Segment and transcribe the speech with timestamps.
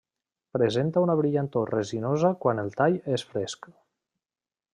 [0.55, 3.71] Presenta una brillantor resinosa quan el tall és fresc.